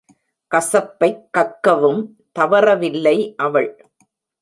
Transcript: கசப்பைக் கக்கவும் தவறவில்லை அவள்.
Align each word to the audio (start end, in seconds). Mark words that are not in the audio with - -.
கசப்பைக் 0.51 1.27
கக்கவும் 1.37 2.01
தவறவில்லை 2.39 3.35
அவள். 3.35 3.71